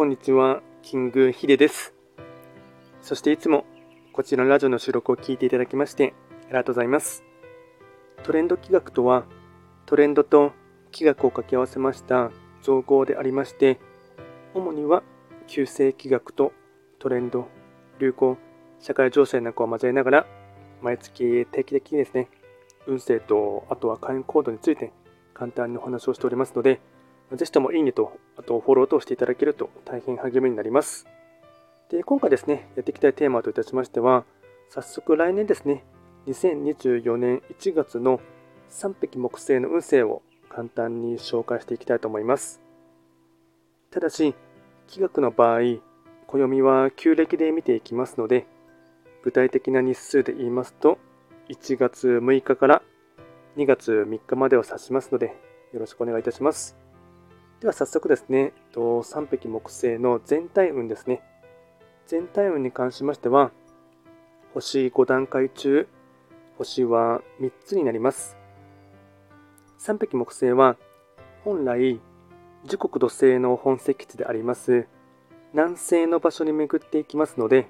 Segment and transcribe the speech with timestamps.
[0.00, 1.92] こんにちは、キングヒデです。
[3.02, 3.66] そしていつも
[4.14, 7.22] こちらのラジオの収録を聞いていただきましてありがとうございます。
[8.22, 9.26] トレンド企画とは、
[9.84, 10.52] トレンドと
[10.90, 12.30] 企画を掛け合わせました
[12.62, 13.78] 造語でありまして、
[14.54, 15.02] 主には
[15.46, 16.54] 旧世企画と
[16.98, 17.48] トレンド、
[17.98, 18.38] 流行、
[18.78, 20.26] 社会情勢なんかを交えながら、
[20.80, 22.30] 毎月定期的にですね、
[22.86, 24.94] 運勢とあとは会員コードについて
[25.34, 26.80] 簡単にお話をしておりますので、
[27.36, 31.06] ぜひともいいねと、あとフォローとしていただけると大変励みになります。
[31.88, 34.24] で、今回ですね、やっていきたいテーマといたしましては、
[34.68, 35.84] 早速来年ですね、
[36.26, 38.20] 2024年1月の
[38.70, 42.60] 3匹木星の運勢を簡単に紹介していきたいと思います。
[43.90, 44.34] ただし、
[44.86, 45.80] 気学の場合、
[46.26, 48.46] 暦は旧暦で見ていきますので、
[49.22, 50.98] 具体的な日数で言いますと、
[51.48, 52.82] 1月6日から
[53.56, 55.36] 2月3日までを指しますので、
[55.72, 56.79] よろしくお願いいたします。
[57.60, 61.20] では早速ですね、3匹木星の全体運ですね。
[62.06, 63.50] 全体運に関しましては、
[64.54, 65.86] 星5段階中、
[66.56, 68.38] 星は3つになります。
[69.78, 70.78] 3匹木星は、
[71.44, 72.00] 本来、
[72.64, 74.86] 時刻土星の本石地であります
[75.52, 77.68] 南西の場所に巡っていきますので、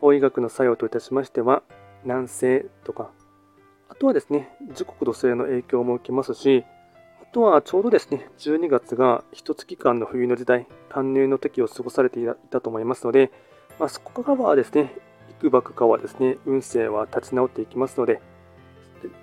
[0.00, 1.62] 法医学の作用といたしましては、
[2.04, 3.10] 南西とか、
[3.90, 6.64] あとはですね、時刻土星の影響も受けますし、
[7.32, 13.32] とはちょうどですね、12月が一月間の冬の時代、寒入の時を過ごされていたと思いますので、
[13.78, 14.94] まあ、そこからはですね、
[15.30, 18.20] いくばくかはですね、運勢は立ち直っていきますので、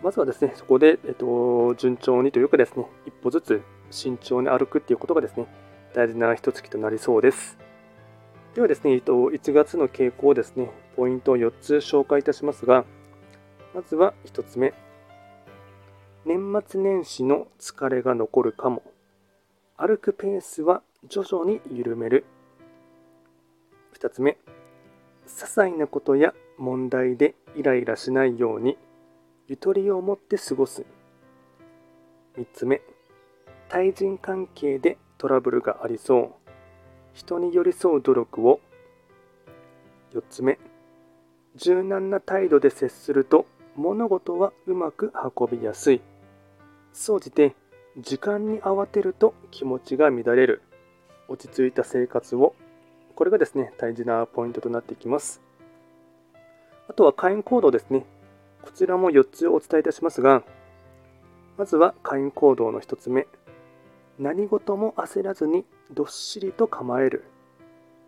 [0.04, 5.46] まずはですね、そこで、えっと、順調にというかですね、一歩ずつ慎重に歩くっていうことがですね、
[5.94, 7.60] 大事な一月となりそうです。
[8.56, 12.86] ではですね、えっと、1月の傾向をですね、ポイントを4つ紹介いたしますが、
[13.76, 14.74] まずは1つ目、
[16.30, 18.84] 年末年始の疲れが残るかも。
[19.78, 22.24] 歩くペースは徐々に緩める。
[24.00, 24.38] 2つ目、
[25.26, 28.78] 些細なことや問題でイライラしないように、
[29.48, 30.86] ゆとりを持って過ごす。
[32.38, 32.84] 3つ目、
[33.68, 36.32] 対人関係でトラブルがありそう。
[37.14, 38.60] 人に寄り添う努力を。
[40.14, 40.60] 4つ目、
[41.56, 46.02] 柔軟な態度で接すると物事はうまく運びやすい。
[47.02, 47.56] 総じて
[47.98, 50.62] 時間に慌てると気持ちが乱れる。
[51.30, 52.54] 落ち着いた生活を。
[53.16, 55.42] これがですね、大事なポイントとなっていきます。
[56.90, 58.06] あとは会員行動ですね。
[58.64, 60.44] こちらも4つお伝えいたしますが、
[61.58, 63.28] まずは会員行動の1つ目。
[64.20, 67.24] 何事も焦らずにどっしりと構える。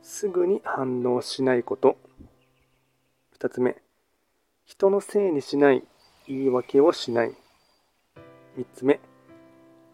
[0.02, 1.96] すぐに反応しないこと。
[3.40, 3.78] 2つ目。
[4.66, 5.82] 人のせいにしない
[6.28, 7.34] 言い訳をしない。
[8.58, 9.00] 3つ目、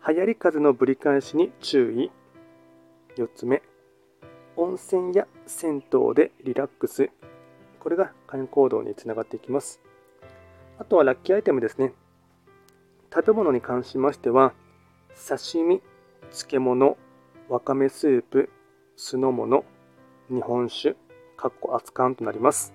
[0.08, 2.12] 流行り風のぶり返しに注意。
[3.16, 3.62] 4つ目、
[4.56, 7.12] 温泉や銭湯でリラックス。
[7.80, 9.80] これが会員行動につながっていきます。
[10.80, 11.94] あとはラッキーアイテムですね。
[13.14, 14.54] 食べ物に関しましては、
[15.16, 15.82] 刺身、
[16.32, 16.98] 漬物、
[17.50, 18.50] わかめスープ、
[18.96, 19.66] 酢の物、
[20.30, 20.96] 日本酒、
[21.36, 22.74] かっこ熱燗となります。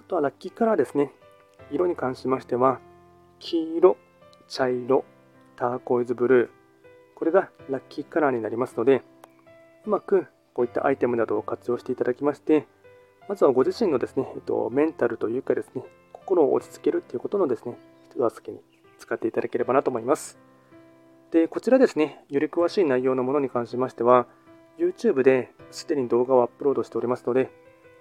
[0.00, 1.10] あとはラッキーカラーですね。
[1.72, 2.80] 色に関しましては、
[3.40, 3.96] 黄色、
[4.48, 5.04] 茶色、
[5.56, 6.48] ターコイズブルー、
[7.14, 9.02] これがラッキーカラーになりますので、
[9.86, 12.66] うまくこういったアイテムなどを活用していただきまして、
[13.28, 15.82] まずはご自身のですね、えっと、メンタルというかですね、
[16.12, 17.76] 心を落ち着けるっていうことのですね、
[18.10, 18.60] 人助けに
[18.98, 20.38] 使っていただければなと思います。
[21.30, 24.26] で、こちらですね、より詳しい内容のものに関しましては、
[24.78, 27.50] YouTube ですでに動画をアップロードしておりますので、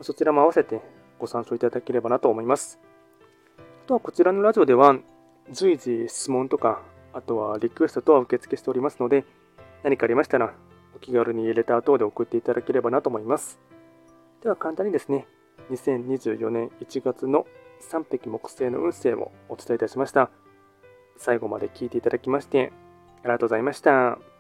[0.02, 0.81] そちらも合わせて
[1.20, 2.80] ご参照いただければなと思います。
[3.84, 4.98] あとはこちらのラジオでは
[5.52, 6.81] 随時質問とか、
[7.14, 9.26] あとはリクエストとは受付しておりますので、
[9.84, 10.54] 何かありましたら
[10.96, 13.59] お気軽にレター等で送っていただければなと思います。
[14.42, 15.28] では簡単にですね、
[15.72, 17.46] 2024年1月の
[17.92, 20.30] 3匹木星の運勢をお伝えいたしました。
[21.18, 22.72] 最後まで聞いていただきまして、
[23.24, 24.32] ありがとうございました。